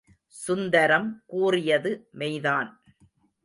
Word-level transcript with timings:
சுந்தரம் 0.27 1.23
கூறியது 1.25 1.91
மெய்தான். 2.17 2.69